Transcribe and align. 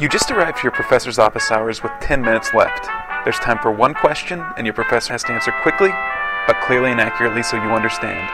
You 0.00 0.08
just 0.08 0.30
arrived 0.30 0.58
to 0.58 0.62
your 0.62 0.70
professor's 0.70 1.18
office 1.18 1.50
hours 1.50 1.82
with 1.82 1.90
10 2.00 2.22
minutes 2.22 2.54
left. 2.54 2.88
There's 3.24 3.40
time 3.40 3.58
for 3.58 3.72
one 3.72 3.94
question, 3.94 4.46
and 4.56 4.64
your 4.64 4.72
professor 4.72 5.12
has 5.12 5.24
to 5.24 5.32
answer 5.32 5.50
quickly, 5.60 5.88
but 6.46 6.60
clearly 6.60 6.92
and 6.92 7.00
accurately 7.00 7.42
so 7.42 7.56
you 7.56 7.70
understand. 7.70 8.30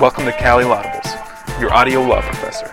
Welcome 0.00 0.26
to 0.26 0.32
Cali 0.38 0.62
Lawdibles, 0.62 1.60
your 1.60 1.74
audio 1.74 2.02
law 2.02 2.22
professor. 2.22 2.68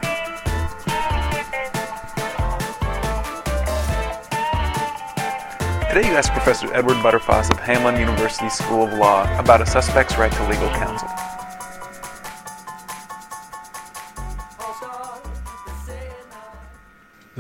Today 5.89 6.07
you 6.07 6.13
ask 6.15 6.31
Professor 6.33 6.71
Edward 6.71 6.97
Butterfoss 6.97 7.49
of 7.49 7.57
Hamline 7.57 7.99
University 7.99 8.49
School 8.49 8.83
of 8.83 8.93
Law 8.93 9.23
about 9.39 9.59
a 9.59 9.65
suspect's 9.65 10.19
right 10.19 10.31
to 10.31 10.47
legal 10.47 10.69
counsel. 10.69 11.09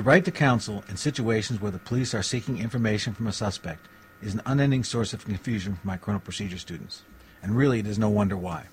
The 0.03 0.09
right 0.09 0.25
to 0.25 0.31
counsel 0.31 0.83
in 0.89 0.97
situations 0.97 1.61
where 1.61 1.71
the 1.71 1.79
police 1.79 2.13
are 2.13 2.21
seeking 2.21 2.57
information 2.57 3.13
from 3.13 3.27
a 3.27 3.31
suspect 3.31 3.87
is 4.21 4.33
an 4.33 4.41
unending 4.45 4.83
source 4.83 5.13
of 5.13 5.23
confusion 5.23 5.75
for 5.75 5.87
my 5.87 5.95
criminal 5.95 6.19
procedure 6.19 6.57
students, 6.57 7.03
and 7.41 7.55
really 7.55 7.79
it 7.79 7.87
is 7.87 7.97
no 7.97 8.09
wonder 8.09 8.35
why. 8.35 8.65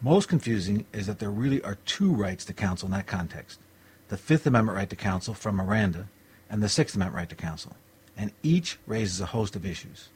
Most 0.00 0.28
confusing 0.28 0.84
is 0.92 1.06
that 1.06 1.20
there 1.20 1.30
really 1.30 1.62
are 1.62 1.76
two 1.86 2.12
rights 2.12 2.44
to 2.46 2.52
counsel 2.52 2.86
in 2.86 2.92
that 2.92 3.06
context 3.06 3.60
the 4.08 4.16
Fifth 4.16 4.44
Amendment 4.44 4.76
right 4.76 4.90
to 4.90 4.96
counsel 4.96 5.32
from 5.32 5.54
Miranda 5.54 6.08
and 6.50 6.60
the 6.60 6.68
Sixth 6.68 6.96
Amendment 6.96 7.18
right 7.18 7.28
to 7.28 7.36
counsel, 7.36 7.76
and 8.16 8.32
each 8.42 8.80
raises 8.84 9.20
a 9.20 9.26
host 9.26 9.54
of 9.54 9.64
issues. 9.64 10.08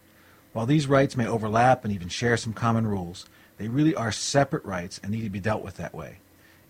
While 0.52 0.66
these 0.66 0.88
rights 0.88 1.16
may 1.16 1.28
overlap 1.28 1.84
and 1.84 1.94
even 1.94 2.08
share 2.08 2.36
some 2.36 2.52
common 2.52 2.88
rules, 2.88 3.26
they 3.58 3.68
really 3.68 3.94
are 3.94 4.10
separate 4.10 4.64
rights 4.64 4.98
and 5.04 5.12
need 5.12 5.22
to 5.22 5.30
be 5.30 5.38
dealt 5.38 5.62
with 5.62 5.76
that 5.76 5.94
way. 5.94 6.18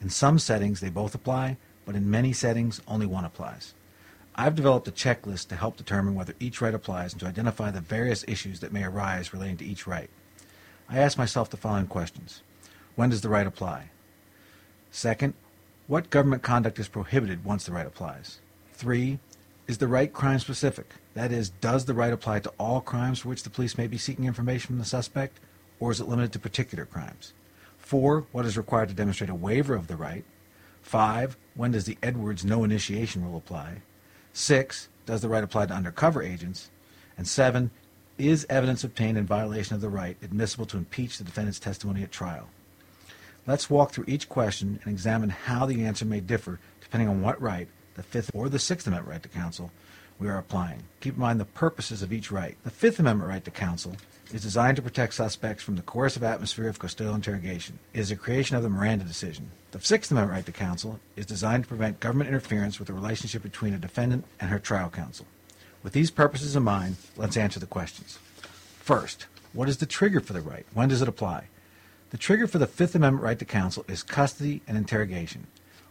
In 0.02 0.10
some 0.10 0.38
settings, 0.38 0.80
they 0.80 0.90
both 0.90 1.14
apply, 1.14 1.56
but 1.86 1.94
in 1.94 2.10
many 2.10 2.32
settings, 2.32 2.82
only 2.86 3.06
one 3.06 3.24
applies. 3.24 3.72
I've 4.34 4.54
developed 4.54 4.86
a 4.88 4.92
checklist 4.92 5.48
to 5.48 5.56
help 5.56 5.78
determine 5.78 6.14
whether 6.14 6.34
each 6.38 6.60
right 6.60 6.74
applies 6.74 7.12
and 7.12 7.20
to 7.20 7.26
identify 7.26 7.70
the 7.70 7.80
various 7.80 8.24
issues 8.28 8.60
that 8.60 8.72
may 8.72 8.84
arise 8.84 9.32
relating 9.32 9.56
to 9.58 9.64
each 9.64 9.86
right. 9.86 10.10
I 10.90 10.98
ask 10.98 11.16
myself 11.16 11.48
the 11.48 11.56
following 11.56 11.86
questions 11.86 12.42
When 12.96 13.08
does 13.08 13.22
the 13.22 13.30
right 13.30 13.46
apply? 13.46 13.90
Second, 14.90 15.32
what 15.86 16.10
government 16.10 16.42
conduct 16.42 16.78
is 16.78 16.88
prohibited 16.88 17.44
once 17.44 17.64
the 17.64 17.72
right 17.72 17.86
applies? 17.86 18.40
Three, 18.74 19.20
is 19.66 19.78
the 19.78 19.88
right 19.88 20.12
crime 20.12 20.38
specific? 20.38 20.94
That 21.14 21.32
is, 21.32 21.48
does 21.48 21.86
the 21.86 21.94
right 21.94 22.12
apply 22.12 22.40
to 22.40 22.52
all 22.58 22.80
crimes 22.80 23.20
for 23.20 23.30
which 23.30 23.42
the 23.42 23.50
police 23.50 23.78
may 23.78 23.86
be 23.86 23.96
seeking 23.96 24.26
information 24.26 24.66
from 24.66 24.78
the 24.78 24.84
suspect, 24.84 25.40
or 25.80 25.90
is 25.90 26.00
it 26.00 26.08
limited 26.08 26.32
to 26.32 26.38
particular 26.38 26.84
crimes? 26.84 27.32
Four, 27.78 28.26
what 28.32 28.44
is 28.44 28.56
required 28.56 28.88
to 28.90 28.94
demonstrate 28.94 29.30
a 29.30 29.34
waiver 29.34 29.74
of 29.74 29.86
the 29.86 29.96
right? 29.96 30.24
Five, 30.86 31.36
when 31.56 31.72
does 31.72 31.84
the 31.84 31.98
Edwards 32.00 32.44
no 32.44 32.62
initiation 32.62 33.24
rule 33.24 33.36
apply? 33.36 33.78
Six, 34.32 34.88
does 35.04 35.20
the 35.20 35.28
right 35.28 35.42
apply 35.42 35.66
to 35.66 35.74
undercover 35.74 36.22
agents? 36.22 36.70
And 37.18 37.26
seven, 37.26 37.72
is 38.18 38.46
evidence 38.48 38.84
obtained 38.84 39.18
in 39.18 39.26
violation 39.26 39.74
of 39.74 39.80
the 39.80 39.88
right 39.88 40.16
admissible 40.22 40.64
to 40.66 40.76
impeach 40.76 41.18
the 41.18 41.24
defendant's 41.24 41.58
testimony 41.58 42.04
at 42.04 42.12
trial? 42.12 42.50
Let's 43.48 43.68
walk 43.68 43.90
through 43.90 44.04
each 44.06 44.28
question 44.28 44.78
and 44.84 44.92
examine 44.92 45.30
how 45.30 45.66
the 45.66 45.84
answer 45.84 46.04
may 46.04 46.20
differ 46.20 46.60
depending 46.80 47.08
on 47.08 47.20
what 47.20 47.42
right, 47.42 47.66
the 47.96 48.04
Fifth 48.04 48.30
or 48.32 48.48
the 48.48 48.60
Sixth 48.60 48.86
Amendment 48.86 49.10
right 49.10 49.22
to 49.24 49.28
counsel, 49.28 49.72
we 50.18 50.28
are 50.28 50.38
applying. 50.38 50.82
Keep 51.00 51.14
in 51.14 51.20
mind 51.20 51.40
the 51.40 51.44
purposes 51.44 52.02
of 52.02 52.12
each 52.12 52.30
right. 52.30 52.56
The 52.64 52.70
Fifth 52.70 52.98
Amendment 52.98 53.28
right 53.28 53.44
to 53.44 53.50
counsel 53.50 53.96
is 54.32 54.42
designed 54.42 54.76
to 54.76 54.82
protect 54.82 55.14
suspects 55.14 55.62
from 55.62 55.76
the 55.76 55.82
coercive 55.82 56.24
atmosphere 56.24 56.68
of 56.68 56.78
custodial 56.78 57.14
interrogation. 57.14 57.78
It 57.94 58.00
is 58.00 58.10
a 58.10 58.16
creation 58.16 58.56
of 58.56 58.62
the 58.62 58.68
Miranda 58.68 59.04
decision. 59.04 59.50
The 59.70 59.80
Sixth 59.80 60.10
Amendment 60.10 60.34
right 60.34 60.46
to 60.46 60.52
counsel 60.52 61.00
is 61.14 61.26
designed 61.26 61.64
to 61.64 61.68
prevent 61.68 62.00
government 62.00 62.28
interference 62.28 62.78
with 62.78 62.88
the 62.88 62.94
relationship 62.94 63.42
between 63.42 63.74
a 63.74 63.78
defendant 63.78 64.24
and 64.40 64.50
her 64.50 64.58
trial 64.58 64.90
counsel. 64.90 65.26
With 65.82 65.92
these 65.92 66.10
purposes 66.10 66.56
in 66.56 66.64
mind, 66.64 66.96
let's 67.16 67.36
answer 67.36 67.60
the 67.60 67.66
questions. 67.66 68.18
First, 68.80 69.26
what 69.52 69.68
is 69.68 69.76
the 69.76 69.86
trigger 69.86 70.20
for 70.20 70.32
the 70.32 70.40
right? 70.40 70.66
When 70.74 70.88
does 70.88 71.02
it 71.02 71.08
apply? 71.08 71.44
The 72.10 72.18
trigger 72.18 72.46
for 72.46 72.58
the 72.58 72.66
Fifth 72.66 72.94
Amendment 72.94 73.22
right 73.24 73.38
to 73.38 73.44
counsel 73.44 73.84
is 73.88 74.02
custody 74.02 74.62
and 74.66 74.76
interrogation. 74.76 75.46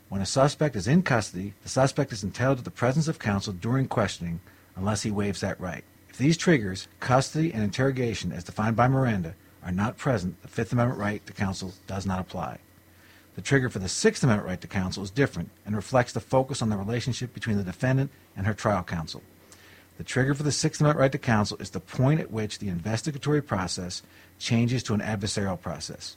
When 0.10 0.22
a 0.22 0.26
suspect 0.26 0.76
is 0.76 0.88
in 0.88 1.02
custody, 1.02 1.54
the 1.64 1.70
suspect 1.70 2.14
is 2.14 2.24
entitled 2.24 2.60
to 2.60 2.64
the 2.64 2.72
presence 2.72 3.08
of 3.08 3.20
counsel 3.20 3.54
during 3.54 3.88
questioning 3.88 4.40
unless 4.76 5.02
he 5.02 5.12
waives 5.12 5.42
that 5.42 5.60
right. 5.60 5.84
If 6.10 6.18
these 6.18 6.38
triggers, 6.38 6.88
custody 7.00 7.52
and 7.52 7.64
interrogation 7.64 8.32
as 8.32 8.44
defined 8.44 8.76
by 8.76 8.88
Miranda, 8.88 9.36
are 9.64 9.72
not 9.72 9.98
present, 9.98 10.42
the 10.44 10.48
Fifth 10.48 10.72
Amendment 10.72 11.00
right 11.00 11.26
to 11.26 11.34
counsel 11.34 11.74
does 11.88 12.06
not 12.06 12.20
apply. 12.20 12.60
The 13.36 13.42
trigger 13.42 13.70
for 13.70 13.80
the 13.80 13.90
Sixth 13.90 14.24
Amendment 14.24 14.48
right 14.48 14.62
to 14.62 14.68
counsel 14.68 15.04
is 15.04 15.10
different 15.10 15.50
and 15.66 15.76
reflects 15.76 16.14
the 16.14 16.22
focus 16.22 16.62
on 16.62 16.70
the 16.70 16.78
relationship 16.78 17.34
between 17.34 17.58
the 17.58 17.64
defendant 17.64 18.12
and 18.38 18.46
her 18.46 18.54
trial 18.54 18.84
counsel. 18.84 19.24
The 19.98 20.04
trigger 20.04 20.34
for 20.34 20.44
the 20.44 20.52
Sixth 20.52 20.80
Amendment 20.80 21.02
right 21.02 21.12
to 21.12 21.18
counsel 21.18 21.58
is 21.58 21.72
the 21.72 21.80
point 21.80 22.20
at 22.20 22.32
which 22.32 22.60
the 22.60 22.70
investigatory 22.70 23.42
process 23.42 24.04
changes 24.40 24.84
to 24.84 24.94
an 24.94 25.02
adversarial 25.02 25.60
process. 25.60 26.16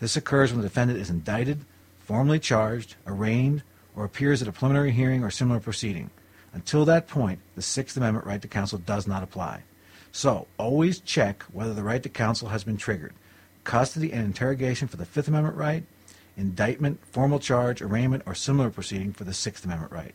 This 0.00 0.16
occurs 0.16 0.52
when 0.52 0.60
the 0.60 0.68
defendant 0.68 0.98
is 0.98 1.10
indicted, 1.10 1.64
formally 2.10 2.40
charged, 2.40 2.96
arraigned, 3.06 3.62
or 3.94 4.04
appears 4.04 4.42
at 4.42 4.48
a 4.48 4.52
preliminary 4.52 4.90
hearing 4.90 5.22
or 5.22 5.30
similar 5.30 5.60
proceeding. 5.60 6.10
Until 6.52 6.84
that 6.84 7.06
point, 7.06 7.38
the 7.54 7.62
Sixth 7.62 7.96
Amendment 7.96 8.26
right 8.26 8.42
to 8.42 8.48
counsel 8.48 8.78
does 8.78 9.06
not 9.06 9.22
apply. 9.22 9.62
So, 10.10 10.48
always 10.58 10.98
check 10.98 11.44
whether 11.52 11.72
the 11.72 11.84
right 11.84 12.02
to 12.02 12.08
counsel 12.08 12.48
has 12.48 12.64
been 12.64 12.76
triggered. 12.76 13.14
Custody 13.62 14.12
and 14.12 14.24
interrogation 14.24 14.88
for 14.88 14.96
the 14.96 15.04
Fifth 15.04 15.28
Amendment 15.28 15.56
right, 15.56 15.84
indictment, 16.36 16.98
formal 17.12 17.38
charge, 17.38 17.80
arraignment, 17.80 18.24
or 18.26 18.34
similar 18.34 18.70
proceeding 18.70 19.12
for 19.12 19.22
the 19.22 19.32
Sixth 19.32 19.64
Amendment 19.64 19.92
right. 19.92 20.14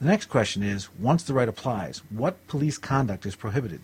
The 0.00 0.08
next 0.08 0.26
question 0.26 0.62
is 0.62 0.94
once 0.98 1.22
the 1.22 1.32
right 1.32 1.48
applies, 1.48 2.02
what 2.10 2.46
police 2.48 2.76
conduct 2.76 3.24
is 3.24 3.34
prohibited? 3.34 3.80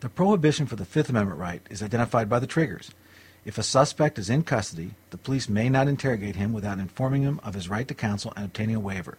The 0.00 0.08
prohibition 0.08 0.66
for 0.66 0.74
the 0.74 0.84
Fifth 0.84 1.10
Amendment 1.10 1.38
right 1.38 1.62
is 1.70 1.80
identified 1.80 2.28
by 2.28 2.40
the 2.40 2.46
triggers. 2.48 2.90
If 3.46 3.58
a 3.58 3.62
suspect 3.62 4.18
is 4.18 4.28
in 4.28 4.42
custody, 4.42 4.90
the 5.10 5.16
police 5.16 5.48
may 5.48 5.68
not 5.68 5.86
interrogate 5.86 6.34
him 6.34 6.52
without 6.52 6.80
informing 6.80 7.22
him 7.22 7.40
of 7.44 7.54
his 7.54 7.68
right 7.68 7.86
to 7.86 7.94
counsel 7.94 8.32
and 8.34 8.44
obtaining 8.44 8.74
a 8.74 8.80
waiver. 8.80 9.18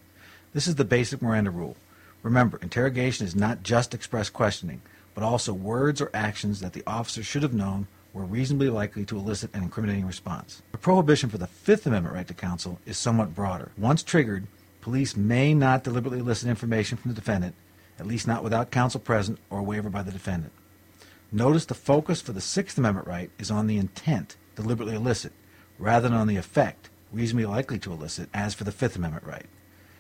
This 0.54 0.68
is 0.68 0.76
the 0.76 0.84
basic 0.84 1.22
Miranda 1.22 1.50
rule. 1.50 1.78
Remember, 2.24 2.60
interrogation 2.62 3.26
is 3.26 3.38
not 3.38 3.64
just 3.64 3.94
express 3.94 4.30
questioning, 4.30 4.82
but 5.16 5.24
also 5.24 5.54
words 5.54 6.02
or 6.02 6.12
actions 6.14 6.60
that 6.60 6.74
the 6.74 6.84
officer 6.86 7.24
should 7.24 7.42
have 7.42 7.54
known 7.54 7.88
were 8.12 8.26
reasonably 8.26 8.68
likely 8.68 9.06
to 9.06 9.18
elicit 9.18 9.56
an 9.56 9.64
incriminating 9.64 10.06
response. 10.06 10.62
The 10.74 10.78
prohibition 10.78 11.30
for 11.30 11.38
the 11.38 11.48
Fifth 11.48 11.86
Amendment 11.86 12.14
right 12.14 12.28
to 12.28 12.34
counsel 12.34 12.82
is 12.86 12.98
somewhat 12.98 13.34
broader. 13.34 13.72
Once 13.78 14.04
triggered, 14.04 14.46
police 14.82 15.16
may 15.16 15.54
not 15.54 15.86
deliberately 15.86 16.20
elicit 16.20 16.50
information 16.50 16.98
from 16.98 17.12
the 17.12 17.16
defendant, 17.16 17.56
at 17.98 18.06
least 18.06 18.28
not 18.28 18.44
without 18.44 18.72
counsel 18.72 19.00
present 19.00 19.40
or 19.50 19.60
a 19.60 19.64
waiver 19.64 19.90
by 19.90 20.04
the 20.04 20.12
defendant. 20.12 20.52
Notice 21.32 21.66
the 21.66 21.74
focus 21.74 22.22
for 22.22 22.32
the 22.32 22.42
Sixth 22.42 22.78
Amendment 22.78 23.08
right 23.08 23.30
is 23.38 23.52
on 23.52 23.68
the 23.68 23.78
intent, 23.78 24.38
deliberately 24.56 24.96
elicit, 24.96 25.34
rather 25.78 26.08
than 26.08 26.18
on 26.18 26.28
the 26.28 26.38
effect, 26.38 26.90
reasonably 27.12 27.46
likely 27.46 27.80
to 27.80 27.92
elicit, 27.92 28.30
as 28.34 28.54
for 28.54 28.64
the 28.64 28.72
Fifth 28.72 28.96
Amendment 28.96 29.26
right. 29.26 29.46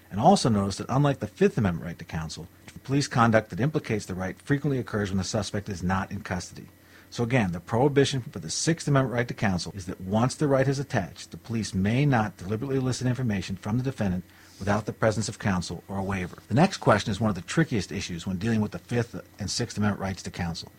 And 0.09 0.21
also 0.21 0.47
notice 0.47 0.77
that 0.77 0.87
unlike 0.89 1.19
the 1.19 1.27
Fifth 1.27 1.57
Amendment 1.57 1.85
right 1.85 1.99
to 1.99 2.05
counsel, 2.05 2.47
police 2.87 3.07
conduct 3.07 3.49
that 3.49 3.59
implicates 3.59 4.05
the 4.05 4.15
right 4.15 4.41
frequently 4.41 4.79
occurs 4.79 5.09
when 5.09 5.17
the 5.17 5.23
suspect 5.25 5.67
is 5.67 5.83
not 5.83 6.09
in 6.09 6.21
custody. 6.21 6.67
So 7.09 7.23
again, 7.23 7.51
the 7.51 7.59
prohibition 7.59 8.21
for 8.21 8.39
the 8.39 8.49
Sixth 8.49 8.87
Amendment 8.87 9.13
right 9.13 9.27
to 9.27 9.33
counsel 9.33 9.73
is 9.75 9.85
that 9.87 9.99
once 9.99 10.35
the 10.35 10.47
right 10.47 10.65
is 10.65 10.79
attached, 10.79 11.31
the 11.31 11.37
police 11.37 11.73
may 11.73 12.05
not 12.05 12.37
deliberately 12.37 12.77
elicit 12.77 13.05
information 13.05 13.57
from 13.57 13.77
the 13.77 13.83
defendant 13.83 14.23
without 14.59 14.85
the 14.85 14.93
presence 14.93 15.27
of 15.27 15.39
counsel 15.39 15.83
or 15.89 15.97
a 15.97 16.03
waiver. 16.03 16.37
The 16.47 16.53
next 16.53 16.77
question 16.77 17.11
is 17.11 17.19
one 17.19 17.29
of 17.29 17.35
the 17.35 17.41
trickiest 17.41 17.91
issues 17.91 18.25
when 18.25 18.37
dealing 18.37 18.61
with 18.61 18.71
the 18.71 18.79
Fifth 18.79 19.21
and 19.37 19.51
Sixth 19.51 19.77
Amendment 19.77 19.99
rights 19.99 20.23
to 20.23 20.31
counsel. 20.31 20.71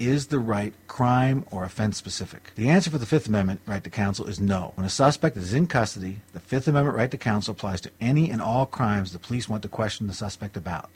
Is 0.00 0.28
the 0.28 0.38
right 0.38 0.72
crime 0.88 1.44
or 1.50 1.62
offense 1.62 1.98
specific? 1.98 2.52
The 2.54 2.70
answer 2.70 2.90
for 2.90 2.96
the 2.96 3.04
Fifth 3.04 3.28
Amendment 3.28 3.60
right 3.66 3.84
to 3.84 3.90
counsel 3.90 4.26
is 4.26 4.40
no. 4.40 4.72
When 4.74 4.86
a 4.86 4.88
suspect 4.88 5.36
is 5.36 5.52
in 5.52 5.66
custody, 5.66 6.20
the 6.32 6.40
Fifth 6.40 6.66
Amendment 6.66 6.96
right 6.96 7.10
to 7.10 7.18
counsel 7.18 7.52
applies 7.52 7.82
to 7.82 7.90
any 8.00 8.30
and 8.30 8.40
all 8.40 8.64
crimes 8.64 9.12
the 9.12 9.18
police 9.18 9.46
want 9.46 9.62
to 9.62 9.68
question 9.68 10.06
the 10.06 10.14
suspect 10.14 10.56
about. 10.56 10.88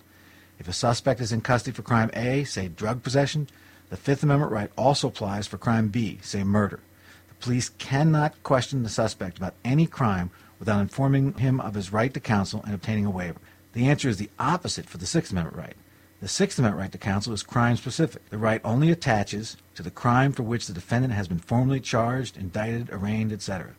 If 0.59 0.69
a 0.69 0.73
suspect 0.73 1.21
is 1.21 1.33
in 1.33 1.43
custody 1.43 1.77
for 1.77 1.83
crime 1.83 2.09
A, 2.15 2.45
say 2.45 2.69
drug 2.69 3.03
possession, 3.03 3.49
the 3.91 3.99
Fifth 3.99 4.23
Amendment 4.23 4.51
right 4.51 4.71
also 4.75 5.09
applies 5.09 5.47
for 5.47 5.59
crime 5.59 5.89
B, 5.89 6.19
say 6.23 6.43
murder. 6.43 6.81
The 7.29 7.35
police 7.45 7.69
cannot 7.69 8.43
question 8.43 8.85
the 8.85 8.89
suspect 8.89 9.37
about 9.37 9.53
any 9.67 9.87
crime 9.87 10.31
without 10.59 10.81
informing 10.81 11.35
him 11.35 11.61
of 11.61 11.75
his 11.75 11.93
right 11.93 12.15
to 12.15 12.21
counsel 12.21 12.63
and 12.65 12.73
obtaining 12.73 13.05
a 13.05 13.11
waiver. 13.11 13.41
The 13.75 13.87
answer 13.87 14.09
is 14.09 14.17
the 14.17 14.31
opposite 14.39 14.87
for 14.87 14.97
the 14.97 15.05
Sixth 15.05 15.31
Amendment 15.31 15.59
right. 15.59 15.77
The 16.21 16.29
Sixth 16.29 16.59
Amendment 16.59 16.81
right 16.81 16.93
to 16.93 16.99
counsel 16.99 17.35
is 17.35 17.43
crime 17.43 17.77
specific. 17.77 18.31
The 18.31 18.39
right 18.39 18.61
only 18.65 18.91
attaches 18.91 19.57
to 19.75 19.83
the 19.83 19.91
crime 19.91 20.33
for 20.33 20.43
which 20.43 20.67
the 20.67 20.73
defendant 20.73 21.13
has 21.13 21.29
been 21.29 21.39
formally 21.39 21.81
charged, 21.81 22.37
indicted, 22.37 22.89
arraigned, 22.91 23.33
etc. 23.33 23.75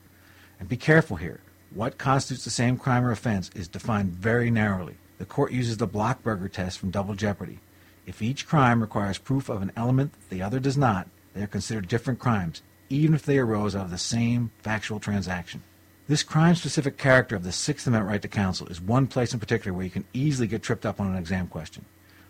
And 0.59 0.69
be 0.69 0.77
careful 0.77 1.17
here. 1.17 1.39
What 1.73 1.97
constitutes 1.97 2.43
the 2.43 2.51
same 2.51 2.77
crime 2.77 3.03
or 3.03 3.11
offense 3.11 3.49
is 3.55 3.67
defined 3.67 4.11
very 4.11 4.51
narrowly. 4.51 4.97
The 5.17 5.25
court 5.25 5.53
uses 5.53 5.77
the 5.77 5.87
Blockburger 5.87 6.51
test 6.51 6.77
from 6.77 6.91
double 6.91 7.15
jeopardy. 7.15 7.59
If 8.05 8.21
each 8.21 8.47
crime 8.47 8.81
requires 8.81 9.17
proof 9.17 9.49
of 9.49 9.61
an 9.61 9.71
element 9.75 10.13
that 10.13 10.29
the 10.29 10.43
other 10.43 10.59
does 10.59 10.77
not, 10.77 11.07
they 11.33 11.41
are 11.41 11.47
considered 11.47 11.87
different 11.87 12.19
crimes, 12.19 12.61
even 12.89 13.15
if 13.15 13.23
they 13.23 13.39
arose 13.39 13.75
out 13.75 13.85
of 13.85 13.91
the 13.91 13.97
same 13.97 14.51
factual 14.61 14.99
transaction. 14.99 15.63
This 16.07 16.21
crime-specific 16.21 16.97
character 16.97 17.35
of 17.35 17.43
the 17.43 17.51
Sixth 17.51 17.87
Amendment 17.87 18.11
right 18.11 18.21
to 18.21 18.27
counsel 18.27 18.67
is 18.67 18.79
one 18.79 19.07
place 19.07 19.33
in 19.33 19.39
particular 19.39 19.75
where 19.75 19.85
you 19.85 19.91
can 19.91 20.05
easily 20.13 20.47
get 20.47 20.61
tripped 20.61 20.85
up 20.85 20.99
on 20.99 21.07
an 21.07 21.17
exam 21.17 21.47
question. 21.47 21.85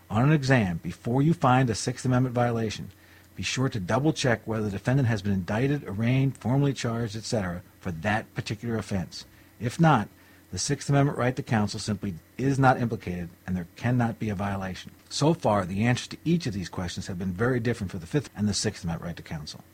On 0.08 0.22
an 0.22 0.32
exam, 0.32 0.78
before 0.82 1.22
you 1.22 1.34
find 1.34 1.68
a 1.68 1.74
Sixth 1.74 2.04
Amendment 2.04 2.34
violation, 2.34 2.90
be 3.34 3.42
sure 3.42 3.68
to 3.68 3.80
double 3.80 4.12
check 4.12 4.40
whether 4.44 4.64
the 4.64 4.70
defendant 4.70 5.08
has 5.08 5.20
been 5.20 5.32
indicted, 5.32 5.84
arraigned, 5.86 6.36
formally 6.38 6.72
charged, 6.72 7.16
etc. 7.16 7.62
for 7.80 7.90
that 7.90 8.32
particular 8.34 8.76
offense. 8.76 9.26
If 9.60 9.80
not, 9.80 10.08
the 10.52 10.58
Sixth 10.58 10.88
Amendment 10.88 11.18
right 11.18 11.34
to 11.34 11.42
counsel 11.42 11.80
simply 11.80 12.14
is 12.38 12.58
not 12.58 12.80
implicated 12.80 13.28
and 13.46 13.56
there 13.56 13.66
cannot 13.76 14.18
be 14.18 14.30
a 14.30 14.34
violation. 14.34 14.92
So 15.08 15.34
far, 15.34 15.66
the 15.66 15.84
answers 15.84 16.08
to 16.08 16.16
each 16.24 16.46
of 16.46 16.54
these 16.54 16.68
questions 16.68 17.08
have 17.08 17.18
been 17.18 17.32
very 17.32 17.58
different 17.58 17.90
for 17.90 17.98
the 17.98 18.06
Fifth 18.06 18.30
and 18.36 18.48
the 18.48 18.54
Sixth 18.54 18.84
Amendment 18.84 19.06
right 19.06 19.16
to 19.16 19.22
counsel. 19.22 19.64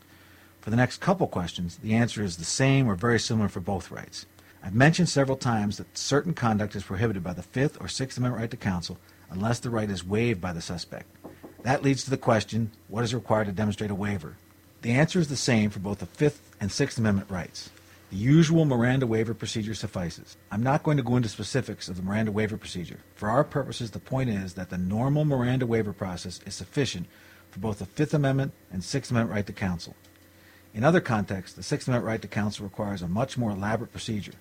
For 0.61 0.71
the 0.71 0.75
next 0.75 0.99
couple 0.99 1.27
questions, 1.27 1.77
the 1.77 1.93
answer 1.93 2.23
is 2.23 2.37
the 2.37 2.43
same 2.43 2.87
or 2.87 2.95
very 2.95 3.19
similar 3.19 3.49
for 3.49 3.59
both 3.59 3.91
rights. 3.91 4.25
I've 4.63 4.73
mentioned 4.73 5.09
several 5.09 5.37
times 5.37 5.77
that 5.77 5.97
certain 5.97 6.33
conduct 6.33 6.75
is 6.75 6.83
prohibited 6.83 7.23
by 7.23 7.33
the 7.33 7.43
Fifth 7.43 7.79
or 7.79 7.87
Sixth 7.87 8.17
Amendment 8.17 8.41
right 8.41 8.51
to 8.51 8.57
counsel 8.57 8.97
unless 9.33 9.59
the 9.59 9.69
right 9.69 9.89
is 9.89 10.05
waived 10.05 10.39
by 10.39 10.53
the 10.53 10.61
suspect. 10.61 11.07
That 11.63 11.81
leads 11.81 12.03
to 12.03 12.09
the 12.09 12.17
question, 12.17 12.71
what 12.87 13.03
is 13.03 13.13
required 13.13 13.45
to 13.45 13.51
demonstrate 13.51 13.91
a 13.91 13.95
waiver? 13.95 14.37
The 14.81 14.91
answer 14.91 15.19
is 15.19 15.27
the 15.27 15.35
same 15.35 15.69
for 15.69 15.79
both 15.79 15.99
the 15.99 16.05
Fifth 16.05 16.55
and 16.59 16.71
Sixth 16.71 16.97
Amendment 16.97 17.29
rights. 17.29 17.69
The 18.11 18.17
usual 18.17 18.65
Miranda 18.65 19.07
waiver 19.07 19.33
procedure 19.33 19.73
suffices. 19.73 20.37
I'm 20.51 20.61
not 20.61 20.83
going 20.83 20.97
to 20.97 21.03
go 21.03 21.15
into 21.15 21.29
specifics 21.29 21.87
of 21.87 21.95
the 21.95 22.03
Miranda 22.03 22.31
waiver 22.31 22.57
procedure. 22.57 22.99
For 23.15 23.29
our 23.29 23.43
purposes, 23.43 23.91
the 23.91 23.99
point 23.99 24.29
is 24.29 24.53
that 24.53 24.69
the 24.69 24.77
normal 24.77 25.25
Miranda 25.25 25.65
waiver 25.65 25.93
process 25.93 26.39
is 26.45 26.53
sufficient 26.53 27.07
for 27.49 27.59
both 27.59 27.79
the 27.79 27.85
Fifth 27.85 28.13
Amendment 28.13 28.53
and 28.71 28.83
Sixth 28.83 29.09
Amendment 29.09 29.35
right 29.35 29.47
to 29.47 29.53
counsel. 29.53 29.95
In 30.75 30.83
other 30.83 31.01
contexts, 31.01 31.55
the 31.55 31.63
Sixth 31.63 31.87
Amendment 31.87 32.07
right 32.07 32.21
to 32.21 32.27
counsel 32.27 32.65
requires 32.65 33.01
a 33.01 33.07
much 33.07 33.37
more 33.37 33.51
elaborate 33.51 33.91
procedure, 33.91 34.33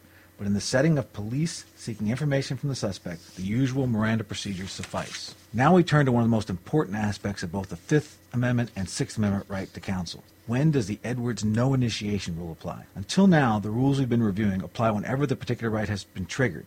but 0.43 0.49
in 0.49 0.55
the 0.55 0.61
setting 0.61 0.99
of 0.99 1.13
police 1.13 1.65
seeking 1.77 2.09
information 2.09 2.57
from 2.57 2.69
the 2.69 2.75
suspect, 2.75 3.37
the 3.37 3.45
usual 3.45 3.87
Miranda 3.87 4.25
procedures 4.25 4.73
suffice. 4.73 5.37
Now 5.53 5.73
we 5.73 5.85
turn 5.85 6.05
to 6.07 6.11
one 6.11 6.25
of 6.25 6.29
the 6.29 6.35
most 6.35 6.51
important 6.51 6.97
aspects 6.97 7.45
of 7.45 7.53
both 7.53 7.69
the 7.69 7.77
Fifth 7.77 8.19
Amendment 8.33 8.73
and 8.75 8.89
Sixth 8.89 9.17
Amendment 9.17 9.47
right 9.47 9.73
to 9.73 9.79
counsel. 9.79 10.25
When 10.49 10.73
does 10.73 10.89
the 10.89 10.99
Edwards 11.05 11.45
no 11.45 11.75
initiation 11.75 12.37
rule 12.37 12.51
apply? 12.51 12.87
Until 12.97 13.29
now, 13.29 13.61
the 13.61 13.71
rules 13.71 14.01
we've 14.01 14.09
been 14.09 14.21
reviewing 14.21 14.63
apply 14.63 14.91
whenever 14.91 15.29
the 15.29 15.37
particular 15.37 15.71
right 15.71 15.89
has 15.89 16.03
been 16.03 16.27
triggered. 16.27 16.67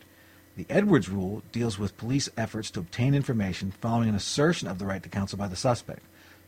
The 0.55 0.67
Edwards 0.69 1.09
rule 1.09 1.43
deals 1.51 1.77
with 1.77 1.97
police 1.97 2.29
efforts 2.37 2.71
to 2.71 2.79
obtain 2.79 3.13
information 3.13 3.73
following 3.81 4.07
an 4.07 4.15
assertion 4.15 4.69
of 4.69 4.79
the 4.79 4.85
right 4.85 5.03
to 5.03 5.09
counsel 5.09 5.37
by 5.37 5.49
the 5.49 5.57
suspect. 5.57 5.99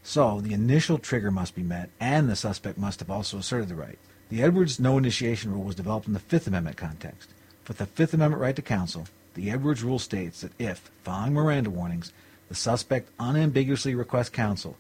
So, 0.04 0.40
the 0.42 0.54
initial 0.54 0.98
trigger 0.98 1.32
must 1.32 1.56
be 1.56 1.64
met, 1.64 1.90
and 2.00 2.30
the 2.30 2.36
suspect 2.36 2.78
must 2.78 3.00
have 3.00 3.12
also 3.12 3.38
asserted 3.38 3.70
the 3.70 3.76
right. 3.76 4.00
The 4.30 4.44
Edwards 4.44 4.80
no 4.80 4.98
initiation 4.98 5.52
rule 5.52 5.64
was 5.64 5.76
developed 5.76 6.08
in 6.08 6.14
the 6.14 6.20
Fifth 6.20 6.48
Amendment 6.48 6.78
context. 6.78 7.30
For 7.64 7.74
the 7.74 7.86
Fifth 7.86 8.14
Amendment 8.14 8.42
right 8.42 8.56
to 8.56 8.62
counsel, 8.62 9.08
the 9.34 9.52
Edwards 9.52 9.84
rule 9.84 10.00
states 10.00 10.42
that 10.42 10.60
if, 10.60 10.90
following 11.04 11.34
Miranda 11.34 11.70
warnings, 11.70 12.12
the 12.50 12.56
suspect 12.56 13.12
unambiguously 13.20 13.94
requests 13.96 14.30
counsel, 14.30 14.78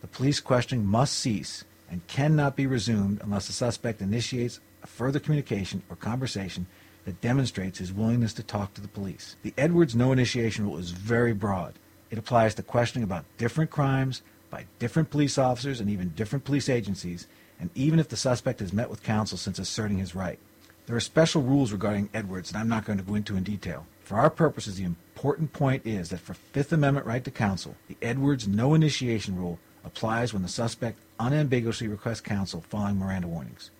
the 0.00 0.06
police 0.06 0.40
questioning 0.40 0.86
must 0.86 1.18
cease 1.18 1.64
and 1.90 2.06
cannot 2.06 2.54
be 2.54 2.66
resumed 2.66 3.20
unless 3.22 3.46
the 3.46 3.52
suspect 3.52 4.00
initiates 4.00 4.60
a 4.82 4.86
further 4.86 5.18
communication 5.18 5.82
or 5.88 5.96
conversation 5.96 6.66
that 7.04 7.20
demonstrates 7.20 7.78
his 7.78 7.92
willingness 7.92 8.34
to 8.34 8.42
talk 8.42 8.74
to 8.74 8.80
the 8.80 8.88
police. 8.88 9.36
The 9.42 9.54
Edwards 9.56 9.96
no 9.96 10.12
initiation 10.12 10.64
rule 10.64 10.78
is 10.78 10.90
very 10.90 11.32
broad. 11.32 11.74
It 12.10 12.18
applies 12.18 12.54
to 12.54 12.62
questioning 12.62 13.04
about 13.04 13.24
different 13.38 13.70
crimes 13.70 14.22
by 14.50 14.66
different 14.78 15.10
police 15.10 15.38
officers 15.38 15.80
and 15.80 15.90
even 15.90 16.10
different 16.10 16.44
police 16.44 16.68
agencies, 16.68 17.26
and 17.60 17.70
even 17.74 17.98
if 17.98 18.08
the 18.08 18.16
suspect 18.16 18.60
has 18.60 18.72
met 18.72 18.90
with 18.90 19.02
counsel 19.02 19.38
since 19.38 19.58
asserting 19.58 19.98
his 19.98 20.14
right. 20.14 20.38
There 20.86 20.96
are 20.96 21.00
special 21.00 21.42
rules 21.42 21.72
regarding 21.72 22.08
Edwards 22.14 22.50
that 22.50 22.58
I'm 22.58 22.68
not 22.68 22.84
going 22.84 22.98
to 22.98 23.04
go 23.04 23.14
into 23.14 23.36
in 23.36 23.42
detail. 23.42 23.86
For 24.04 24.16
our 24.16 24.30
purposes, 24.30 24.76
the 24.76 24.84
important 24.84 25.52
point 25.52 25.84
is 25.84 26.08
that 26.08 26.20
for 26.20 26.32
Fifth 26.32 26.72
Amendment 26.72 27.06
right 27.06 27.22
to 27.24 27.30
counsel, 27.30 27.76
the 27.88 27.96
Edwards 28.00 28.48
no 28.48 28.72
initiation 28.72 29.36
rule 29.36 29.58
applies 29.84 30.32
when 30.32 30.42
the 30.42 30.48
suspect 30.48 30.98
unambiguously 31.20 31.88
requests 31.88 32.22
counsel 32.22 32.64
following 32.68 32.98
Miranda 32.98 33.28
warnings. 33.28 33.70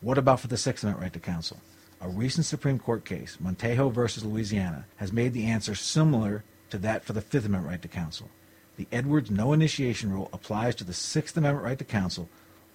What 0.00 0.16
about 0.16 0.40
for 0.40 0.46
the 0.46 0.56
Sixth 0.56 0.84
Amendment 0.84 1.02
right 1.02 1.12
to 1.12 1.18
counsel? 1.20 1.58
A 2.00 2.08
recent 2.08 2.46
Supreme 2.46 2.78
Court 2.78 3.04
case, 3.04 3.36
Montejo 3.42 3.92
versus 3.92 4.24
Louisiana, 4.24 4.86
has 4.96 5.12
made 5.12 5.34
the 5.34 5.46
answer 5.46 5.74
similar 5.74 6.44
to 6.70 6.78
that 6.78 7.04
for 7.04 7.12
the 7.12 7.20
Fifth 7.20 7.44
Amendment 7.44 7.72
right 7.72 7.82
to 7.82 7.88
counsel. 7.88 8.30
The 8.78 8.86
Edwards 8.92 9.28
no 9.28 9.52
initiation 9.52 10.12
rule 10.12 10.30
applies 10.32 10.76
to 10.76 10.84
the 10.84 10.94
Sixth 10.94 11.36
Amendment 11.36 11.64
right 11.64 11.78
to 11.78 11.84
counsel 11.84 12.28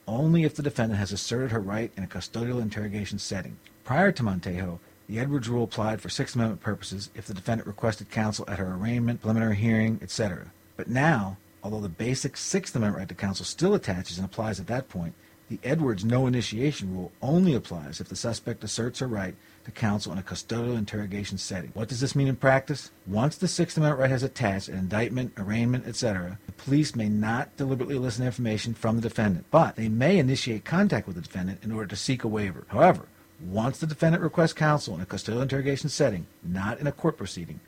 only 0.05 0.43
if 0.43 0.53
the 0.53 0.61
defendant 0.61 0.99
has 0.99 1.13
asserted 1.13 1.51
her 1.51 1.61
right 1.61 1.93
in 1.95 2.03
a 2.03 2.07
custodial 2.07 2.61
interrogation 2.61 3.17
setting. 3.17 3.55
Prior 3.85 4.11
to 4.11 4.21
Montejo, 4.21 4.79
the 5.07 5.17
Edwards 5.17 5.47
rule 5.47 5.63
applied 5.63 6.01
for 6.01 6.09
Sixth 6.09 6.35
Amendment 6.35 6.59
purposes 6.59 7.09
if 7.15 7.25
the 7.25 7.33
defendant 7.33 7.67
requested 7.67 8.11
counsel 8.11 8.43
at 8.49 8.59
her 8.59 8.73
arraignment, 8.73 9.21
preliminary 9.21 9.55
hearing, 9.55 9.97
etc. 10.01 10.51
But 10.75 10.89
now, 10.89 11.37
although 11.63 11.79
the 11.79 11.87
basic 11.87 12.35
Sixth 12.35 12.75
Amendment 12.75 12.99
right 12.99 13.07
to 13.07 13.15
counsel 13.15 13.45
still 13.45 13.73
attaches 13.73 14.17
and 14.17 14.25
applies 14.25 14.59
at 14.59 14.67
that 14.67 14.89
point, 14.89 15.13
the 15.53 15.69
Edwards 15.69 16.03
no 16.03 16.25
initiation 16.25 16.95
rule 16.95 17.11
only 17.21 17.53
applies 17.53 18.01
if 18.01 18.09
the 18.09 18.15
suspect 18.15 18.63
asserts 18.63 19.01
a 19.01 19.05
right 19.05 19.35
to 19.65 19.69
counsel 19.69 20.11
in 20.11 20.17
a 20.17 20.23
custodial 20.23 20.75
interrogation 20.75 21.37
setting. 21.37 21.69
What 21.75 21.89
does 21.89 21.99
this 21.99 22.15
mean 22.15 22.27
in 22.27 22.37
practice? 22.37 22.89
Once 23.05 23.37
the 23.37 23.47
Sixth 23.47 23.77
Amendment 23.77 24.01
right 24.01 24.09
has 24.09 24.23
attached 24.23 24.67
an 24.67 24.79
indictment, 24.79 25.33
arraignment, 25.37 25.85
etc., 25.85 26.39
the 26.47 26.53
police 26.53 26.95
may 26.95 27.07
not 27.07 27.55
deliberately 27.55 27.95
elicit 27.95 28.25
information 28.25 28.73
from 28.73 28.95
the 28.95 29.07
defendant, 29.07 29.45
but 29.51 29.75
they 29.75 29.89
may 29.89 30.17
initiate 30.17 30.65
contact 30.65 31.05
with 31.05 31.17
the 31.17 31.21
defendant 31.21 31.63
in 31.63 31.71
order 31.71 31.85
to 31.85 31.95
seek 31.95 32.23
a 32.23 32.27
waiver. 32.27 32.65
However, 32.69 33.05
once 33.39 33.77
the 33.77 33.85
defendant 33.85 34.23
requests 34.23 34.53
counsel 34.53 34.95
in 34.95 35.01
a 35.01 35.05
custodial 35.05 35.43
interrogation 35.43 35.89
setting, 35.89 36.25
not 36.41 36.79
in 36.79 36.87
a 36.87 36.91
court 36.91 37.15
proceeding, 37.15 37.59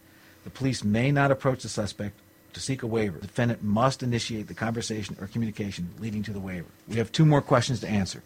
the 0.43 0.49
police 0.49 0.83
may 0.83 1.11
not 1.11 1.29
approach 1.29 1.61
the 1.61 1.69
suspect 1.69 2.19
to 2.55 2.59
seek 2.59 2.81
a 2.81 2.87
waiver. 2.87 3.19
The 3.19 3.27
defendant 3.27 3.63
must 3.63 4.01
initiate 4.01 4.47
the 4.47 4.53
conversation 4.53 5.15
or 5.21 5.27
communication 5.27 5.89
leading 5.99 6.23
to 6.23 6.33
the 6.33 6.39
waiver. 6.39 6.67
We 6.87 6.95
have 6.95 7.11
two 7.11 7.25
more 7.25 7.41
questions 7.41 7.81
to 7.81 7.87
answer. 7.87 8.23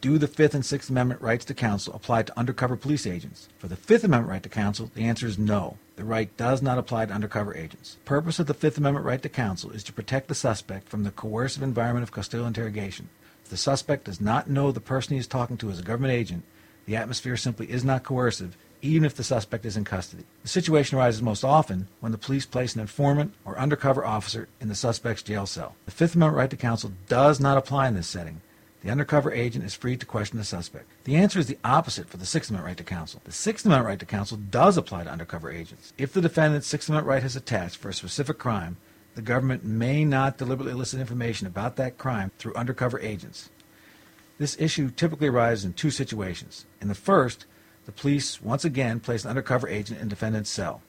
Do 0.00 0.18
the 0.18 0.28
Fifth 0.28 0.54
and 0.54 0.64
Sixth 0.64 0.88
Amendment 0.88 1.20
rights 1.20 1.44
to 1.46 1.54
counsel 1.54 1.94
apply 1.94 2.22
to 2.24 2.38
undercover 2.38 2.76
police 2.76 3.06
agents? 3.06 3.48
For 3.58 3.66
the 3.66 3.76
Fifth 3.76 4.04
Amendment 4.04 4.30
right 4.30 4.42
to 4.42 4.48
counsel, 4.48 4.90
the 4.94 5.04
answer 5.04 5.26
is 5.26 5.38
no. 5.38 5.78
The 5.96 6.04
right 6.04 6.34
does 6.36 6.62
not 6.62 6.78
apply 6.78 7.06
to 7.06 7.14
undercover 7.14 7.56
agents. 7.56 7.94
The 7.94 8.04
purpose 8.04 8.38
of 8.38 8.46
the 8.46 8.54
Fifth 8.54 8.78
Amendment 8.78 9.06
right 9.06 9.22
to 9.22 9.28
counsel 9.28 9.70
is 9.70 9.82
to 9.84 9.92
protect 9.92 10.28
the 10.28 10.34
suspect 10.34 10.88
from 10.88 11.04
the 11.04 11.10
coercive 11.10 11.62
environment 11.62 12.04
of 12.04 12.12
custodial 12.12 12.46
interrogation. 12.46 13.08
If 13.44 13.50
the 13.50 13.56
suspect 13.56 14.04
does 14.04 14.20
not 14.20 14.50
know 14.50 14.70
the 14.70 14.80
person 14.80 15.14
he 15.14 15.18
is 15.18 15.26
talking 15.26 15.56
to 15.56 15.70
is 15.70 15.80
a 15.80 15.82
government 15.82 16.12
agent, 16.12 16.44
the 16.84 16.96
atmosphere 16.96 17.36
simply 17.36 17.70
is 17.70 17.84
not 17.84 18.04
coercive, 18.04 18.56
even 18.86 19.04
if 19.04 19.14
the 19.14 19.24
suspect 19.24 19.66
is 19.66 19.76
in 19.76 19.84
custody. 19.84 20.24
The 20.42 20.48
situation 20.48 20.98
arises 20.98 21.20
most 21.20 21.44
often 21.44 21.88
when 22.00 22.12
the 22.12 22.18
police 22.18 22.46
place 22.46 22.74
an 22.74 22.80
informant 22.80 23.34
or 23.44 23.58
undercover 23.58 24.04
officer 24.04 24.48
in 24.60 24.68
the 24.68 24.74
suspect's 24.74 25.22
jail 25.22 25.46
cell. 25.46 25.74
The 25.84 25.90
Fifth 25.90 26.14
Amendment 26.14 26.38
right 26.38 26.50
to 26.50 26.56
counsel 26.56 26.92
does 27.08 27.40
not 27.40 27.58
apply 27.58 27.88
in 27.88 27.94
this 27.94 28.06
setting. 28.06 28.40
The 28.82 28.90
undercover 28.90 29.32
agent 29.32 29.64
is 29.64 29.74
free 29.74 29.96
to 29.96 30.06
question 30.06 30.38
the 30.38 30.44
suspect. 30.44 30.86
The 31.04 31.16
answer 31.16 31.40
is 31.40 31.48
the 31.48 31.58
opposite 31.64 32.08
for 32.08 32.18
the 32.18 32.26
Sixth 32.26 32.50
Amendment 32.50 32.68
right 32.68 32.76
to 32.76 32.84
counsel. 32.84 33.20
The 33.24 33.32
Sixth 33.32 33.66
Amendment 33.66 33.88
right 33.88 33.98
to 33.98 34.06
counsel 34.06 34.36
does 34.36 34.76
apply 34.76 35.04
to 35.04 35.10
undercover 35.10 35.50
agents. 35.50 35.92
If 35.98 36.12
the 36.12 36.20
defendant's 36.20 36.68
Sixth 36.68 36.88
Amendment 36.88 37.08
right 37.08 37.22
has 37.22 37.34
attached 37.34 37.78
for 37.78 37.88
a 37.88 37.94
specific 37.94 38.38
crime, 38.38 38.76
the 39.16 39.22
government 39.22 39.64
may 39.64 40.04
not 40.04 40.38
deliberately 40.38 40.72
elicit 40.72 41.00
information 41.00 41.46
about 41.46 41.76
that 41.76 41.98
crime 41.98 42.30
through 42.38 42.54
undercover 42.54 43.00
agents. 43.00 43.48
This 44.38 44.56
issue 44.60 44.90
typically 44.90 45.28
arises 45.28 45.64
in 45.64 45.72
two 45.72 45.90
situations. 45.90 46.66
In 46.80 46.88
the 46.88 46.94
first, 46.94 47.46
the 47.86 47.92
police 47.92 48.42
once 48.42 48.64
again 48.64 49.00
place 49.00 49.24
an 49.24 49.30
undercover 49.30 49.68
agent 49.68 50.00
in 50.00 50.08
defendant's 50.08 50.50
cell. 50.50 50.82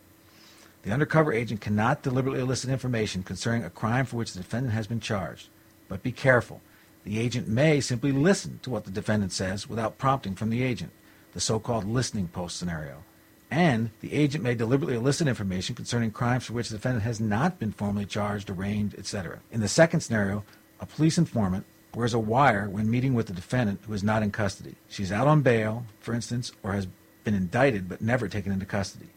The 0.81 0.91
undercover 0.91 1.31
agent 1.31 1.61
cannot 1.61 2.01
deliberately 2.01 2.41
elicit 2.41 2.69
information 2.69 3.23
concerning 3.23 3.63
a 3.63 3.69
crime 3.69 4.05
for 4.05 4.17
which 4.17 4.33
the 4.33 4.39
defendant 4.39 4.73
has 4.73 4.87
been 4.87 4.99
charged. 4.99 5.49
But 5.87 6.03
be 6.03 6.11
careful. 6.11 6.61
The 7.03 7.19
agent 7.19 7.47
may 7.47 7.79
simply 7.81 8.11
listen 8.11 8.59
to 8.63 8.69
what 8.69 8.85
the 8.85 8.91
defendant 8.91 9.31
says 9.31 9.69
without 9.69 9.97
prompting 9.97 10.35
from 10.35 10.49
the 10.49 10.63
agent, 10.63 10.91
the 11.33 11.39
so-called 11.39 11.85
listening 11.85 12.27
post 12.27 12.57
scenario. 12.57 13.03
And 13.49 13.91
the 14.01 14.13
agent 14.13 14.43
may 14.43 14.55
deliberately 14.55 14.95
elicit 14.95 15.27
information 15.27 15.75
concerning 15.75 16.11
crimes 16.11 16.45
for 16.45 16.53
which 16.53 16.69
the 16.69 16.77
defendant 16.77 17.03
has 17.03 17.19
not 17.19 17.59
been 17.59 17.71
formally 17.71 18.05
charged, 18.05 18.49
arraigned, 18.49 18.95
etc. 18.97 19.39
In 19.51 19.61
the 19.61 19.67
second 19.67 20.01
scenario, 20.01 20.43
a 20.79 20.85
police 20.85 21.17
informant 21.17 21.65
wears 21.97 22.13
a 22.13 22.19
wire 22.19 22.69
when 22.69 22.89
meeting 22.89 23.15
with 23.15 23.25
the 23.25 23.33
defendant 23.33 23.81
who 23.87 23.93
is 23.93 24.03
not 24.03 24.21
in 24.21 24.29
custody. 24.29 24.75
She's 24.87 25.11
out 25.11 25.25
on 25.25 25.41
bail, 25.41 25.83
for 25.99 26.13
instance, 26.13 26.51
or 26.61 26.73
has 26.73 26.87
been 27.23 27.33
indicted 27.33 27.89
but 27.89 28.01
never 28.01 28.27
taken 28.27 28.51
into 28.51 28.67
custody. 28.67 29.09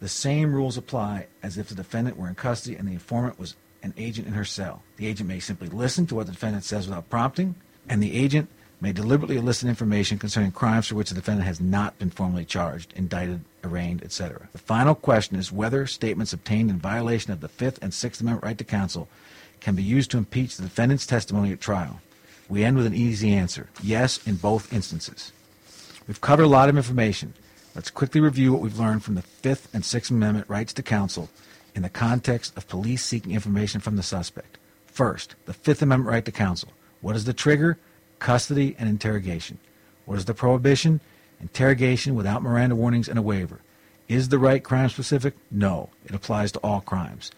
The 0.00 0.08
same 0.08 0.54
rules 0.54 0.78
apply 0.78 1.26
as 1.42 1.58
if 1.58 1.68
the 1.68 1.74
defendant 1.74 2.16
were 2.16 2.26
in 2.26 2.34
custody 2.34 2.76
and 2.76 2.88
the 2.88 2.94
informant 2.94 3.38
was 3.38 3.56
an 3.82 3.92
agent 3.98 4.26
in 4.26 4.32
her 4.32 4.44
cell. 4.44 4.82
The 4.96 5.06
agent 5.06 5.28
may 5.28 5.38
simply 5.38 5.68
listen 5.68 6.06
to 6.06 6.14
what 6.14 6.24
the 6.24 6.32
defendant 6.32 6.64
says 6.64 6.86
without 6.86 7.10
prompting, 7.10 7.56
and 7.90 8.02
the 8.02 8.16
agent 8.16 8.48
may 8.80 8.92
deliberately 8.92 9.36
elicit 9.36 9.68
information 9.68 10.18
concerning 10.18 10.50
crimes 10.50 10.86
for 10.86 10.94
which 10.94 11.10
the 11.10 11.14
defendant 11.14 11.46
has 11.46 11.60
not 11.60 11.98
been 11.98 12.10
formally 12.10 12.46
charged, 12.46 12.94
indicted, 12.96 13.40
arraigned, 13.62 14.02
etc. 14.02 14.48
The 14.52 14.58
final 14.58 14.94
question 14.94 15.36
is 15.36 15.52
whether 15.52 15.86
statements 15.86 16.32
obtained 16.32 16.70
in 16.70 16.78
violation 16.78 17.34
of 17.34 17.42
the 17.42 17.48
Fifth 17.48 17.78
and 17.82 17.92
Sixth 17.92 18.22
Amendment 18.22 18.44
right 18.44 18.56
to 18.56 18.64
counsel 18.64 19.08
can 19.60 19.76
be 19.76 19.82
used 19.82 20.10
to 20.10 20.18
impeach 20.18 20.56
the 20.56 20.62
defendant's 20.62 21.06
testimony 21.06 21.52
at 21.52 21.60
trial. 21.60 22.00
We 22.48 22.64
end 22.64 22.76
with 22.76 22.86
an 22.86 22.94
easy 22.94 23.32
answer 23.32 23.68
yes, 23.82 24.24
in 24.26 24.36
both 24.36 24.72
instances. 24.72 25.32
We've 26.06 26.20
covered 26.20 26.44
a 26.44 26.48
lot 26.48 26.68
of 26.68 26.76
information. 26.76 27.34
Let's 27.74 27.90
quickly 27.90 28.20
review 28.20 28.52
what 28.52 28.62
we've 28.62 28.78
learned 28.78 29.02
from 29.02 29.14
the 29.14 29.22
Fifth 29.22 29.74
and 29.74 29.84
Sixth 29.84 30.10
Amendment 30.10 30.48
rights 30.48 30.72
to 30.74 30.82
counsel 30.82 31.30
in 31.74 31.82
the 31.82 31.88
context 31.88 32.56
of 32.56 32.68
police 32.68 33.04
seeking 33.04 33.32
information 33.32 33.80
from 33.80 33.96
the 33.96 34.02
suspect. 34.02 34.58
First, 34.86 35.34
the 35.46 35.54
Fifth 35.54 35.82
Amendment 35.82 36.10
right 36.10 36.24
to 36.24 36.30
counsel. 36.30 36.68
What 37.00 37.16
is 37.16 37.24
the 37.24 37.32
trigger? 37.32 37.78
Custody 38.18 38.76
and 38.78 38.88
interrogation. 38.88 39.58
What 40.04 40.18
is 40.18 40.26
the 40.26 40.34
prohibition? 40.34 41.00
Interrogation 41.40 42.14
without 42.14 42.42
Miranda 42.42 42.76
warnings 42.76 43.08
and 43.08 43.18
a 43.18 43.22
waiver. 43.22 43.60
Is 44.06 44.28
the 44.28 44.38
right 44.38 44.62
crime 44.62 44.88
specific? 44.90 45.34
No. 45.50 45.88
It 46.04 46.14
applies 46.14 46.52
to 46.52 46.58
all 46.60 46.80
crimes. 46.80 47.32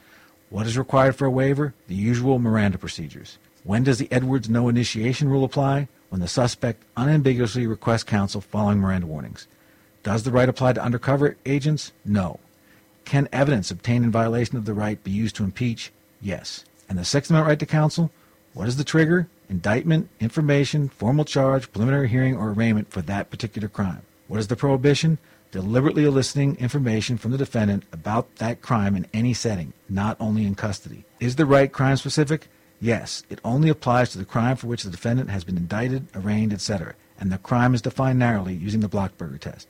What 0.50 0.66
is 0.66 0.76
required 0.76 1.16
for 1.16 1.24
a 1.24 1.30
waiver? 1.30 1.74
The 1.88 1.94
usual 1.94 2.38
Miranda 2.38 2.78
procedures. 2.78 3.38
When 3.66 3.82
does 3.82 3.98
the 3.98 4.10
Edwards 4.12 4.48
no 4.48 4.68
initiation 4.68 5.28
rule 5.28 5.42
apply? 5.42 5.88
When 6.08 6.20
the 6.20 6.28
suspect 6.28 6.84
unambiguously 6.96 7.66
requests 7.66 8.04
counsel 8.04 8.40
following 8.40 8.78
Miranda 8.78 9.08
warnings. 9.08 9.48
Does 10.04 10.22
the 10.22 10.30
right 10.30 10.48
apply 10.48 10.74
to 10.74 10.82
undercover 10.84 11.36
agents? 11.44 11.90
No. 12.04 12.38
Can 13.04 13.28
evidence 13.32 13.72
obtained 13.72 14.04
in 14.04 14.12
violation 14.12 14.56
of 14.56 14.66
the 14.66 14.72
right 14.72 15.02
be 15.02 15.10
used 15.10 15.34
to 15.36 15.42
impeach? 15.42 15.90
Yes. 16.20 16.64
And 16.88 16.96
the 16.96 17.04
Sixth 17.04 17.28
Amendment 17.28 17.48
right 17.48 17.58
to 17.58 17.66
counsel? 17.66 18.12
What 18.54 18.68
is 18.68 18.76
the 18.76 18.84
trigger? 18.84 19.26
Indictment, 19.50 20.10
information, 20.20 20.88
formal 20.88 21.24
charge, 21.24 21.72
preliminary 21.72 22.08
hearing, 22.08 22.36
or 22.36 22.50
arraignment 22.50 22.92
for 22.92 23.02
that 23.02 23.30
particular 23.30 23.66
crime. 23.66 24.02
What 24.28 24.38
is 24.38 24.46
the 24.46 24.54
prohibition? 24.54 25.18
Deliberately 25.50 26.04
eliciting 26.04 26.54
information 26.58 27.18
from 27.18 27.32
the 27.32 27.38
defendant 27.38 27.82
about 27.90 28.36
that 28.36 28.62
crime 28.62 28.94
in 28.94 29.08
any 29.12 29.34
setting, 29.34 29.72
not 29.88 30.16
only 30.20 30.46
in 30.46 30.54
custody. 30.54 31.04
Is 31.18 31.34
the 31.34 31.46
right 31.46 31.72
crime 31.72 31.96
specific? 31.96 32.46
Yes. 32.80 33.22
It 33.30 33.40
only 33.44 33.68
applies 33.68 34.10
to 34.10 34.18
the 34.18 34.24
crime 34.24 34.56
for 34.56 34.66
which 34.66 34.82
the 34.82 34.90
defendant 34.90 35.30
has 35.30 35.44
been 35.44 35.56
indicted, 35.56 36.06
arraigned, 36.14 36.52
etc., 36.52 36.94
and 37.18 37.32
the 37.32 37.38
crime 37.38 37.74
is 37.74 37.82
defined 37.82 38.18
narrowly 38.18 38.54
using 38.54 38.80
the 38.80 38.88
Blockburger 38.88 39.40
test. 39.40 39.68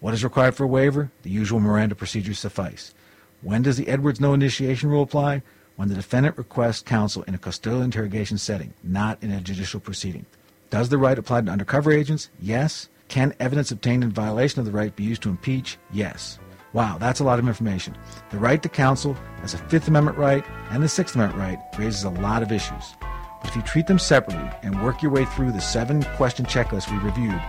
What 0.00 0.14
is 0.14 0.22
required 0.22 0.54
for 0.54 0.64
a 0.64 0.68
waiver? 0.68 1.10
The 1.22 1.30
usual 1.30 1.58
Miranda 1.58 1.94
procedures 1.94 2.38
suffice. 2.38 2.94
When 3.42 3.62
does 3.62 3.76
the 3.76 3.88
Edwards 3.88 4.20
no 4.20 4.34
initiation 4.34 4.88
rule 4.88 5.02
apply? 5.02 5.42
When 5.76 5.88
the 5.88 5.94
defendant 5.94 6.38
requests 6.38 6.82
counsel 6.82 7.22
in 7.24 7.34
a 7.34 7.38
custodial 7.38 7.82
interrogation 7.82 8.38
setting, 8.38 8.72
not 8.82 9.22
in 9.22 9.30
a 9.30 9.40
judicial 9.40 9.80
proceeding. 9.80 10.26
Does 10.70 10.88
the 10.88 10.98
right 10.98 11.18
apply 11.18 11.42
to 11.42 11.50
undercover 11.50 11.92
agents? 11.92 12.30
Yes. 12.40 12.88
Can 13.08 13.34
evidence 13.38 13.70
obtained 13.70 14.02
in 14.02 14.10
violation 14.10 14.60
of 14.60 14.66
the 14.66 14.72
right 14.72 14.94
be 14.94 15.04
used 15.04 15.22
to 15.22 15.28
impeach? 15.28 15.78
Yes. 15.92 16.38
Wow, 16.76 16.98
that's 16.98 17.20
a 17.20 17.24
lot 17.24 17.38
of 17.38 17.48
information. 17.48 17.96
The 18.28 18.36
right 18.38 18.62
to 18.62 18.68
counsel 18.68 19.16
as 19.42 19.54
a 19.54 19.56
Fifth 19.56 19.88
Amendment 19.88 20.18
right 20.18 20.44
and 20.70 20.82
the 20.82 20.88
Sixth 20.90 21.14
Amendment 21.14 21.40
right 21.40 21.58
raises 21.78 22.04
a 22.04 22.10
lot 22.10 22.42
of 22.42 22.52
issues. 22.52 22.94
But 23.00 23.48
if 23.48 23.56
you 23.56 23.62
treat 23.62 23.86
them 23.86 23.98
separately 23.98 24.50
and 24.62 24.82
work 24.82 25.00
your 25.00 25.10
way 25.10 25.24
through 25.24 25.52
the 25.52 25.60
seven 25.62 26.02
question 26.18 26.44
checklist 26.44 26.92
we 26.92 26.98
reviewed, 26.98 27.40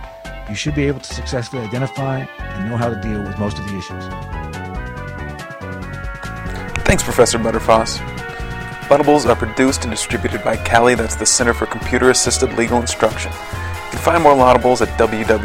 you 0.48 0.54
should 0.54 0.74
be 0.74 0.84
able 0.84 1.00
to 1.00 1.12
successfully 1.12 1.60
identify 1.60 2.20
and 2.38 2.70
know 2.70 2.78
how 2.78 2.88
to 2.88 2.98
deal 3.02 3.22
with 3.22 3.38
most 3.38 3.58
of 3.58 3.68
the 3.68 3.76
issues. 3.76 4.02
Thanks, 6.86 7.02
Professor 7.02 7.36
Butterfoss. 7.38 7.98
Lawdibles 8.88 9.26
are 9.28 9.36
produced 9.36 9.82
and 9.82 9.90
distributed 9.90 10.42
by 10.42 10.56
CALI, 10.56 10.94
that's 10.94 11.16
the 11.16 11.26
Center 11.26 11.52
for 11.52 11.66
Computer 11.66 12.08
Assisted 12.08 12.54
Legal 12.54 12.80
Instruction. 12.80 13.30
You 13.30 13.90
can 13.90 13.98
find 13.98 14.22
more 14.22 14.32
Lawdibles 14.32 14.80
at 14.80 14.88
www.cali.org 14.98 15.40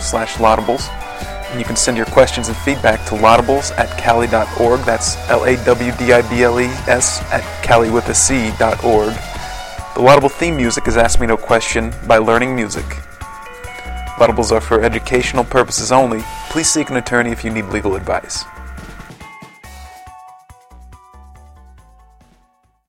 slash 0.00 0.36
lawdibles. 0.36 1.03
And 1.54 1.60
you 1.60 1.64
can 1.64 1.76
send 1.76 1.96
your 1.96 2.06
questions 2.06 2.48
and 2.48 2.56
feedback 2.56 3.04
to 3.06 3.14
lawdibles 3.14 3.70
at 3.78 3.96
cali.org. 3.96 4.80
That's 4.80 5.16
L-A-W-D-I-B-L-E-S 5.28 7.22
at 7.30 7.62
cali 7.62 7.90
with 7.90 8.08
a 8.08 8.14
C 8.14 8.50
dot 8.58 8.82
org. 8.82 9.14
The 9.94 10.00
Lawdible 10.00 10.32
theme 10.32 10.56
music 10.56 10.88
is 10.88 10.96
Ask 10.96 11.20
Me 11.20 11.28
No 11.28 11.36
Question 11.36 11.94
by 12.08 12.18
Learning 12.18 12.56
Music. 12.56 12.84
Lawdibles 14.16 14.50
are 14.50 14.60
for 14.60 14.82
educational 14.82 15.44
purposes 15.44 15.92
only. 15.92 16.24
Please 16.50 16.68
seek 16.68 16.90
an 16.90 16.96
attorney 16.96 17.30
if 17.30 17.44
you 17.44 17.52
need 17.52 17.66
legal 17.66 17.94
advice. 17.94 18.44